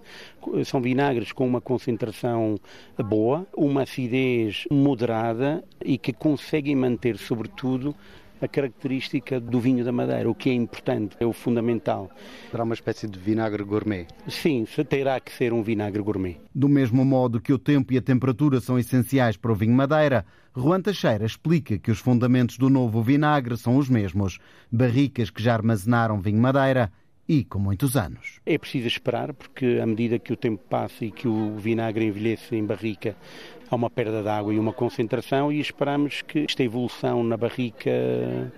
[0.66, 2.56] São vinagres com uma concentração
[3.02, 7.96] boa, uma acidez moderada e que conseguem manter, sobretudo,
[8.42, 12.10] a característica do vinho da Madeira, o que é importante, é o fundamental.
[12.50, 14.08] Será uma espécie de vinagre gourmet?
[14.26, 16.40] Sim, terá que ser um vinagre gourmet.
[16.52, 20.26] Do mesmo modo que o tempo e a temperatura são essenciais para o vinho Madeira,
[20.56, 24.40] Juan Teixeira explica que os fundamentos do novo vinagre são os mesmos.
[24.70, 26.92] Barricas que já armazenaram vinho Madeira
[27.28, 28.40] e com muitos anos.
[28.44, 32.56] É preciso esperar, porque à medida que o tempo passa e que o vinagre envelhece
[32.56, 33.16] em barrica,
[33.72, 37.90] há uma perda de água e uma concentração e esperamos que esta evolução na barrica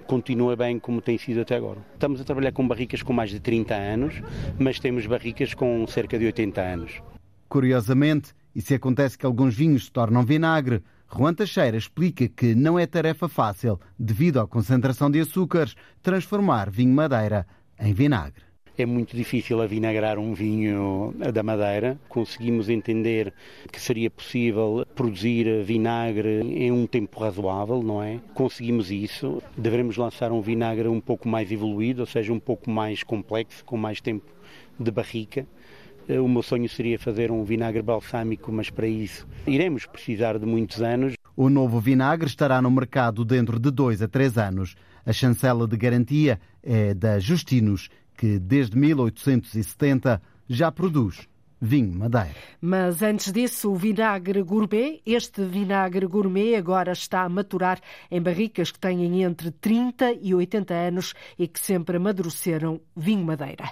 [0.09, 1.79] continue bem como tem sido até agora.
[1.93, 4.21] Estamos a trabalhar com barricas com mais de 30 anos,
[4.59, 7.03] mas temos barricas com cerca de 80 anos.
[7.49, 10.83] Curiosamente, e se acontece que alguns vinhos se tornam vinagre,
[11.17, 16.93] Juan Teixeira explica que não é tarefa fácil, devido à concentração de açúcares, transformar vinho
[16.93, 17.47] madeira
[17.79, 18.43] em vinagre.
[18.77, 21.97] É muito difícil avinagrar um vinho da Madeira.
[22.09, 23.33] Conseguimos entender
[23.71, 28.19] que seria possível produzir vinagre em um tempo razoável, não é?
[28.35, 29.41] Conseguimos isso.
[29.57, 33.77] Devemos lançar um vinagre um pouco mais evoluído, ou seja, um pouco mais complexo, com
[33.77, 34.27] mais tempo
[34.79, 35.47] de barrica.
[36.09, 40.83] O meu sonho seria fazer um vinagre balsâmico, mas para isso iremos precisar de muitos
[40.83, 41.15] anos.
[41.37, 44.75] O novo vinagre estará no mercado dentro de dois a três anos.
[45.07, 51.29] A chancela de garantia é da Justinos que desde 1870 já produz
[51.65, 52.35] vinho Madeira.
[52.61, 58.71] Mas antes disso, o vinagre gourmet, este vinagre gourmet agora está a maturar em barricas
[58.71, 63.71] que têm entre 30 e 80 anos e que sempre amadureceram vinho Madeira.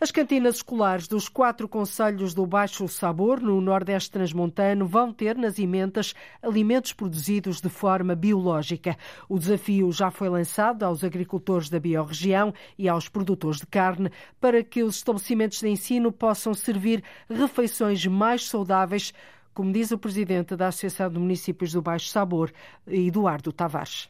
[0.00, 5.58] As cantinas escolares dos quatro conselhos do Baixo Sabor, no Nordeste Transmontano, vão ter nas
[5.58, 8.96] imentas alimentos produzidos de forma biológica.
[9.28, 14.62] O desafio já foi lançado aos agricultores da biorregião e aos produtores de carne para
[14.62, 17.02] que os estabelecimentos de ensino possam servir
[17.34, 19.12] refeições mais saudáveis,
[19.52, 22.50] como diz o presidente da Associação de Municípios do Baixo Sabor,
[22.86, 24.08] Eduardo Tavares.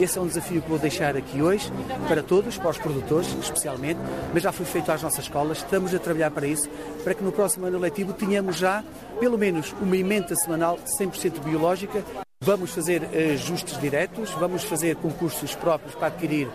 [0.00, 1.70] Esse é um desafio que vou deixar aqui hoje
[2.08, 4.00] para todos, para os produtores especialmente,
[4.32, 6.68] mas já foi feito às nossas escolas, estamos a trabalhar para isso,
[7.04, 8.82] para que no próximo ano letivo tenhamos já
[9.20, 12.04] pelo menos uma emenda semanal 100% biológica.
[12.42, 16.48] Vamos fazer ajustes diretos, vamos fazer concursos próprios para adquirir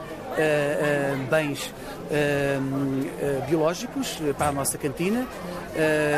[1.30, 5.26] bens uh, biológicos para a nossa cantina.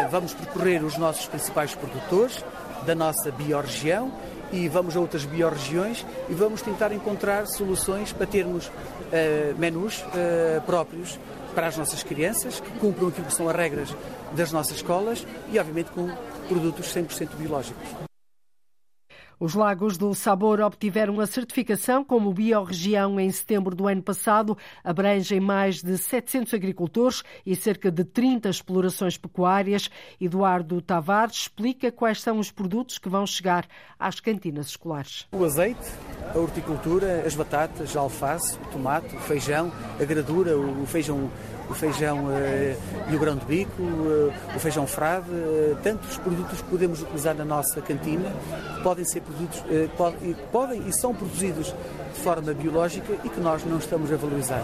[0.09, 2.43] vamos percorrer os nossos principais produtores
[2.85, 4.11] da nossa biorregião
[4.51, 8.71] e vamos a outras biorregiões e vamos tentar encontrar soluções para termos
[9.57, 10.05] menus
[10.65, 11.19] próprios
[11.57, 13.89] para as nossas crianças, que cumpram aquilo que são as regras
[14.33, 16.07] das nossas escolas e, obviamente, com
[16.47, 18.06] produtos 100% biológicos.
[19.39, 24.57] Os Lagos do Sabor obtiveram a certificação como biorregião em setembro do ano passado.
[24.83, 29.91] Abrangem mais de 700 agricultores e cerca de 30 explorações pecuárias.
[30.19, 33.67] Eduardo Tavares explica quais são os produtos que vão chegar
[33.99, 35.27] às cantinas escolares.
[35.31, 35.87] O azeite,
[36.33, 39.71] a horticultura, as batatas, a alface, o tomate, o feijão,
[40.01, 41.29] a gradura, o feijão
[41.69, 46.61] o feijão uh, e o grão de bico, uh, o feijão frade, uh, tantos produtos
[46.61, 48.31] que podemos utilizar na nossa cantina,
[48.83, 49.63] podem ser produtos,
[49.97, 51.73] podem, podem e são produzidos
[52.13, 54.63] de forma biológica e que nós não estamos a valorizar.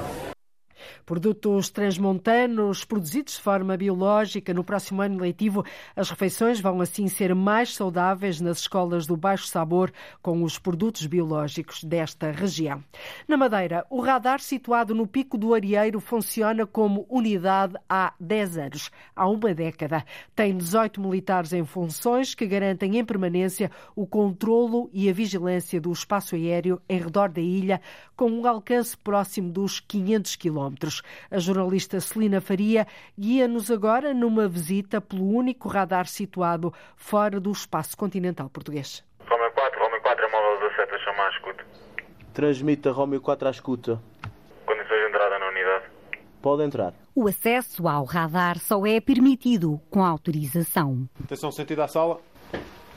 [1.05, 4.53] Produtos transmontanos produzidos de forma biológica.
[4.53, 9.47] No próximo ano letivo, as refeições vão assim ser mais saudáveis nas escolas do Baixo
[9.47, 12.83] Sabor com os produtos biológicos desta região.
[13.27, 18.91] Na Madeira, o radar situado no Pico do Arieiro funciona como unidade há 10 anos,
[19.15, 20.05] há uma década.
[20.35, 25.91] Tem 18 militares em funções que garantem em permanência o controlo e a vigilância do
[25.91, 27.81] espaço aéreo em redor da ilha,
[28.15, 30.92] com um alcance próximo dos 500 quilómetros.
[31.31, 32.85] A jornalista Celina Faria
[33.17, 39.03] guia-nos agora numa visita pelo único radar situado fora do espaço continental português.
[39.27, 41.65] Romeo 4, Romeo 4 é móvel 17 a chamar à escuta.
[42.33, 44.01] Transmita Romeo 4 à escuta.
[44.65, 45.85] Condições de entrada na unidade.
[46.41, 46.93] Pode entrar.
[47.15, 51.07] O acesso ao radar só é permitido com autorização.
[51.23, 52.19] Atenção, sentido à sala.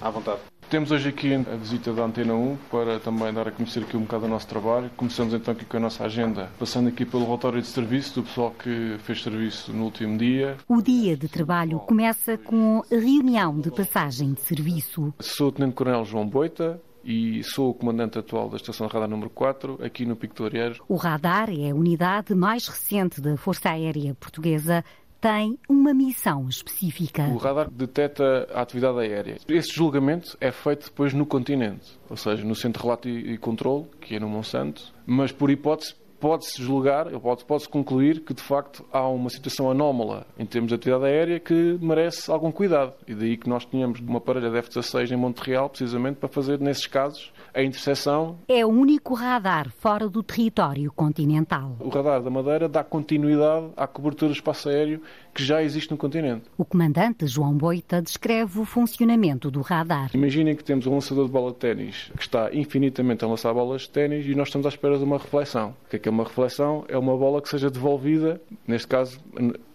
[0.01, 0.41] À vontade.
[0.69, 4.01] Temos hoje aqui a visita da Antena 1 para também dar a conhecer aqui um
[4.01, 4.91] bocado o nosso trabalho.
[4.97, 8.51] Começamos então aqui com a nossa agenda, passando aqui pelo relatório de serviço do pessoal
[8.51, 10.57] que fez serviço no último dia.
[10.69, 15.15] O dia de trabalho começa com a reunião de passagem de serviço.
[15.21, 19.09] Sou o Tenente Coronel João Boita, e sou o comandante atual da Estação de Radar
[19.09, 20.83] número 4, aqui no Pico do Arieiro.
[20.88, 24.85] O radar é a unidade mais recente da Força Aérea Portuguesa
[25.27, 27.24] tem uma missão específica.
[27.24, 29.37] O radar detecta a atividade aérea.
[29.48, 33.87] Esse julgamento é feito depois no continente, ou seja, no Centro de Relato e Controle,
[34.00, 38.85] que é no Monsanto, mas por hipótese pode-se julgar, pode-se pode concluir que de facto
[38.92, 42.94] há uma situação anómala em termos de atividade aérea que merece algum cuidado.
[43.06, 46.87] E daí que nós tínhamos uma parelha de F-16 em Montreal, precisamente para fazer, nesses
[46.87, 48.38] casos, a interseção.
[48.48, 51.77] É o único radar fora do território continental.
[51.81, 55.00] O radar da Madeira dá continuidade à cobertura do espaço aéreo
[55.37, 56.45] que já existe no continente.
[56.57, 60.11] O comandante João Boita descreve o funcionamento do radar.
[60.15, 63.83] Imaginem que temos um lançador de bola de ténis que está infinitamente a lançar bolas
[63.83, 65.75] de ténis e nós estamos à espera de uma reflexão.
[65.85, 66.87] O que é que é uma reflexão?
[66.89, 69.21] É uma bola que seja devolvida, neste caso,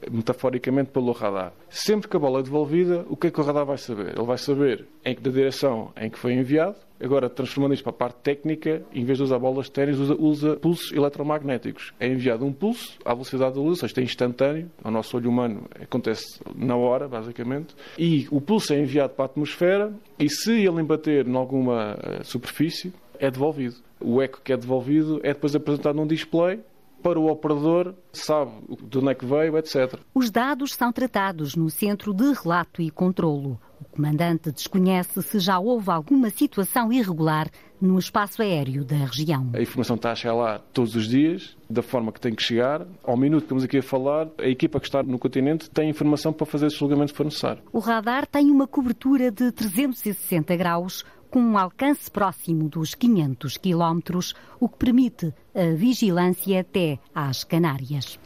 [0.10, 1.54] metaforicamente, pelo radar.
[1.70, 4.18] Sempre que a bola é devolvida, o que é que o radar vai saber?
[4.18, 7.92] Ele vai saber em que da direção em que foi enviado, Agora, transformando isto para
[7.92, 11.94] a parte técnica, em vez de usar bolas de ténis, usa, usa, pulsos eletromagnéticos.
[12.00, 15.30] É enviado um pulso à velocidade da luz, ou seja, é instantâneo, ao nosso olho
[15.30, 20.52] humano acontece na hora, basicamente, e o pulso é enviado para a atmosfera e se
[20.52, 23.76] ele embater em alguma uh, superfície, é devolvido.
[24.00, 26.60] O eco que é devolvido é depois apresentado num display
[27.02, 28.52] para o operador, sabe
[28.84, 30.00] de onde é que veio, etc.
[30.14, 33.60] Os dados são tratados no Centro de Relato e Controlo.
[33.82, 37.50] O comandante desconhece se já houve alguma situação irregular
[37.82, 39.50] no espaço aéreo da região.
[39.54, 42.86] A informação está a chegar lá todos os dias, da forma que tem que chegar.
[43.04, 46.32] Ao minuto que estamos aqui a falar, a equipa que está no continente tem informação
[46.32, 47.64] para fazer esse julgamento se for necessário.
[47.74, 54.36] O radar tem uma cobertura de 360 graus, com um alcance próximo dos 500 quilómetros,
[54.60, 58.20] o que permite a vigilância até às Canárias.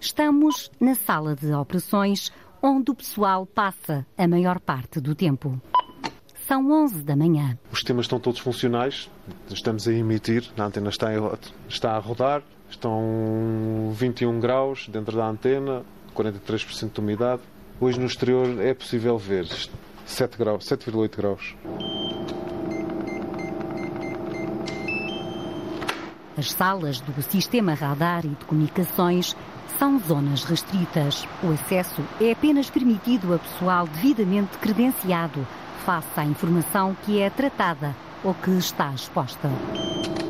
[0.00, 2.32] Estamos na sala de operações,
[2.66, 5.60] onde o pessoal passa a maior parte do tempo.
[6.48, 7.56] São 11 da manhã.
[7.70, 9.08] Os sistemas estão todos funcionais,
[9.48, 11.08] estamos a emitir, a antena está,
[11.68, 17.42] está a rodar, estão 21 graus dentro da antena, 43% de umidade.
[17.80, 19.46] Hoje no exterior é possível ver
[20.04, 21.54] 7 graus, 7,8 graus.
[26.36, 29.36] As salas do sistema radar e de comunicações
[29.78, 31.26] são zonas restritas.
[31.42, 35.46] O acesso é apenas permitido a pessoal devidamente credenciado
[35.84, 37.94] face à informação que é tratada
[38.24, 39.48] ou que está exposta.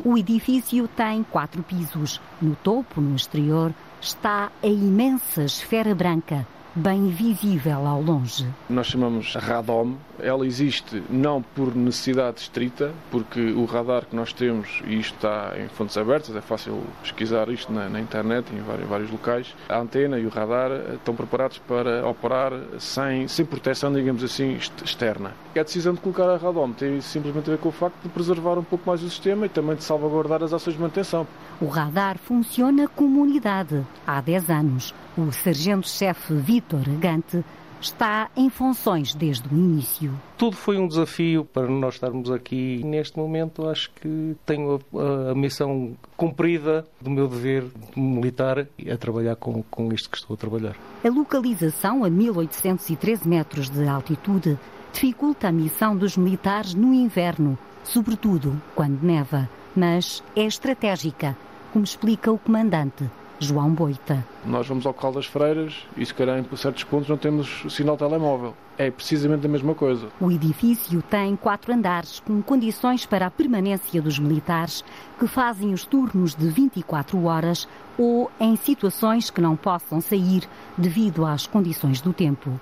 [0.03, 2.21] O edifício tem quatro pisos.
[2.41, 6.45] No topo, no exterior, está a imensa esfera branca
[6.77, 8.47] bem visível ao longe.
[8.69, 9.95] Nós chamamos Radom.
[10.19, 15.53] Ela existe não por necessidade estrita, porque o radar que nós temos, e isto está
[15.59, 19.77] em fontes abertas, é fácil pesquisar isto na, na internet, em vários, vários, locais, a
[19.77, 25.33] antena e o radar estão preparados para operar sem, sem proteção, digamos assim, externa.
[25.55, 28.57] A decisão de colocar a Radom tem simplesmente a ver com o facto de preservar
[28.57, 31.27] um pouco mais o sistema e também de salvaguardar as ações de manutenção.
[31.59, 34.93] O radar funciona como unidade há 10 anos.
[35.17, 37.43] O sargento-chefe Vítor Gante
[37.81, 40.13] está em funções desde o início.
[40.37, 42.83] Tudo foi um desafio para nós estarmos aqui.
[42.85, 47.65] Neste momento, acho que tenho a, a missão cumprida do meu dever
[47.95, 50.75] militar a trabalhar com, com isto que estou a trabalhar.
[51.03, 54.55] A localização a 1813 metros de altitude
[54.93, 61.35] dificulta a missão dos militares no inverno, sobretudo quando neva, mas é estratégica,
[61.73, 63.09] como explica o comandante
[63.39, 64.25] João Boita.
[64.45, 67.95] Nós vamos ao Cal das Freiras e, se calhar, em certos pontos não temos sinal
[67.95, 68.55] telemóvel.
[68.77, 70.07] É precisamente a mesma coisa.
[70.19, 74.83] O edifício tem quatro andares com condições para a permanência dos militares
[75.19, 77.67] que fazem os turnos de 24 horas
[77.97, 80.43] ou em situações que não possam sair
[80.77, 82.59] devido às condições do tempo.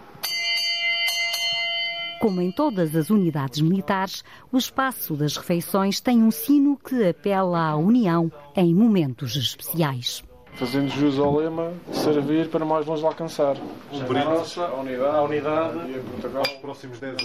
[2.20, 7.70] Como em todas as unidades militares, o espaço das refeições tem um sino que apela
[7.70, 10.24] à união em momentos especiais
[10.56, 13.56] fazendo jus ao lema, servir para mais longe alcançar.
[13.90, 17.24] Cumprir a nossa unidade, a unidade e aos próximos 10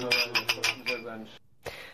[1.07, 1.50] anos.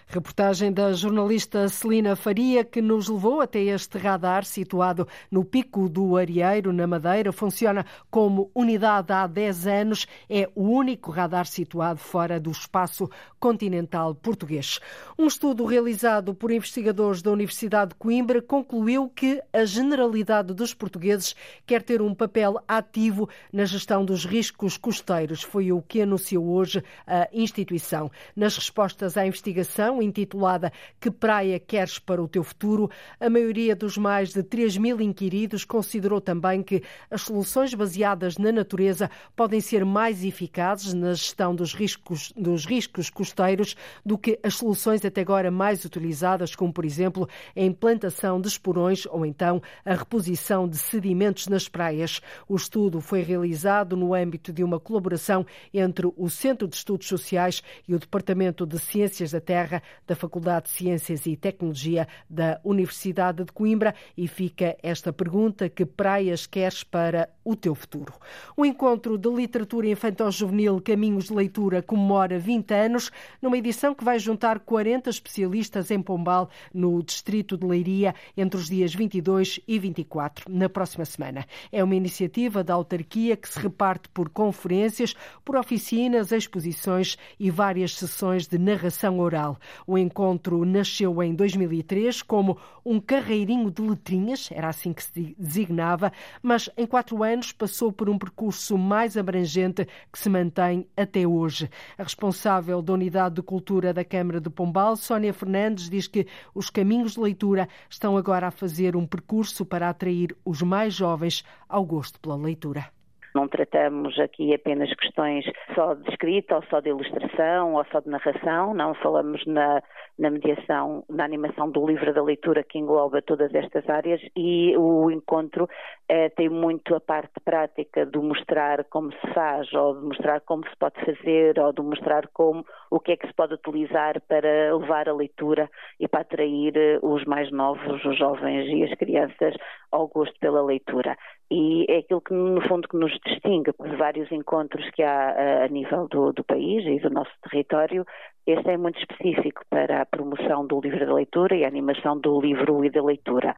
[0.09, 6.17] Reportagem da jornalista Celina Faria, que nos levou até este radar situado no Pico do
[6.17, 7.33] Arieiro, na Madeira.
[7.33, 10.07] Funciona como unidade há 10 anos.
[10.31, 14.79] É o único radar situado fora do espaço continental português.
[15.19, 21.35] Um estudo realizado por investigadores da Universidade de Coimbra concluiu que a generalidade dos portugueses
[21.67, 25.43] quer ter um papel ativo na gestão dos riscos costeiros.
[25.43, 28.09] Foi o que anunciou hoje a instituição.
[28.37, 32.91] Nas respostas à investigação, intitulada Que Praia Queres para o Teu Futuro,
[33.21, 38.53] a maioria dos mais de 3 mil inquiridos considerou também que as soluções baseadas na
[38.53, 44.55] natureza podem ser mais eficazes na gestão dos riscos, dos riscos costeiros do que as
[44.55, 49.95] soluções até agora mais utilizadas, como, por exemplo, a implantação de esporões ou então a
[49.95, 52.21] reposição de sedimentos nas praias.
[52.49, 57.63] O estudo foi realizado no âmbito de uma colaboração entre o Centro de Estudos Sociais
[57.87, 63.45] e o Departamento de Ciências da Terra da Faculdade de Ciências e Tecnologia da Universidade
[63.45, 63.95] de Coimbra.
[64.17, 68.13] E fica esta pergunta: que praias queres para o teu futuro?
[68.57, 74.19] O encontro de literatura infantil-juvenil Caminhos de Leitura comemora 20 anos, numa edição que vai
[74.19, 80.53] juntar 40 especialistas em Pombal, no distrito de Leiria, entre os dias 22 e 24,
[80.53, 81.47] na próxima semana.
[81.71, 87.95] É uma iniciativa da autarquia que se reparte por conferências, por oficinas, exposições e várias
[87.95, 89.57] sessões de narração oral.
[89.87, 96.13] O encontro nasceu em 2003 como um carreirinho de letrinhas, era assim que se designava,
[96.43, 101.71] mas em quatro anos passou por um percurso mais abrangente que se mantém até hoje.
[101.99, 106.71] A responsável da Unidade de Cultura da Câmara de Pombal, Sónia Fernandes, diz que os
[106.71, 111.85] caminhos de leitura estão agora a fazer um percurso para atrair os mais jovens ao
[111.85, 112.96] gosto pela leitura.
[113.37, 118.09] Não tratamos aqui apenas questões só de escrita ou só de ilustração ou só de
[118.09, 119.83] narração, não falamos na,
[120.19, 125.11] na mediação, na animação do livro da leitura que engloba todas estas áreas e o
[125.11, 125.69] encontro
[126.09, 130.67] eh, tem muito a parte prática de mostrar como se faz ou de mostrar como
[130.67, 134.75] se pode fazer ou de mostrar como o que é que se pode utilizar para
[134.75, 135.69] levar a leitura
[136.01, 139.55] e para atrair eh, os mais novos, os jovens e as crianças
[139.93, 141.19] ao gosto pela leitura.
[141.51, 145.65] E é aquilo que, no fundo, que nos distingue de vários encontros que há eh,
[145.65, 148.05] a nível do, do país e do nosso território.
[148.45, 152.41] Este é muito específico para a promoção do livro da leitura e a animação do
[152.41, 153.55] livro e da leitura.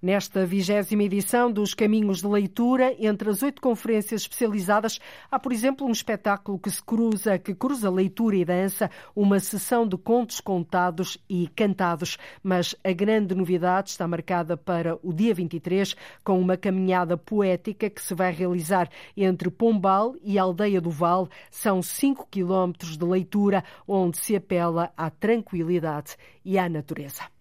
[0.00, 4.98] Nesta vigésima edição dos Caminhos de Leitura, entre as oito conferências especializadas,
[5.30, 9.86] há, por exemplo, um espetáculo que se cruza, que cruza leitura e dança, uma sessão
[9.86, 12.16] de contos contados e cantados.
[12.42, 18.02] Mas a grande novidade está marcada para o dia 23, com uma caminhada poética que
[18.02, 21.28] se vai realizar entre Pombal e Aldeia do Val.
[21.50, 27.35] São cinco quilómetros de leitura, onde se apela à tranquilidade e à natureza.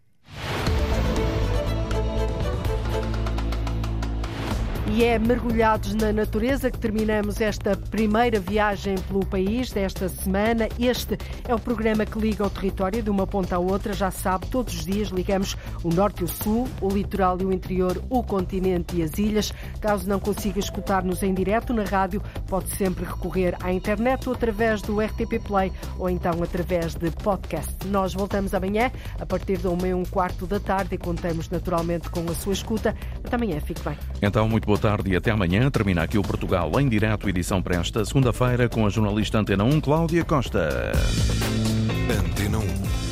[4.88, 10.70] E é mergulhados na natureza que terminamos esta primeira viagem pelo país desta semana.
[10.80, 11.18] Este
[11.48, 13.94] é o programa que liga o território de uma ponta à outra.
[13.94, 17.52] Já sabe, todos os dias ligamos o norte e o sul, o litoral e o
[17.52, 19.52] interior, o continente e as ilhas.
[19.82, 24.84] Caso não consiga escutar-nos em direto na rádio, pode sempre recorrer à internet ou através
[24.84, 27.76] do RTP Play ou então através de podcast.
[27.88, 32.20] Nós voltamos amanhã a partir uma e um quarto da tarde e contamos naturalmente com
[32.30, 32.96] a sua escuta.
[33.24, 33.98] Até amanhã, fique bem.
[34.22, 35.70] Então, muito boa tarde e até amanhã.
[35.72, 39.82] Termina aqui o Portugal em direto, edição para esta segunda-feira, com a jornalista Antena 1,
[39.82, 40.92] Cláudia Costa.
[42.20, 43.05] Antena 1.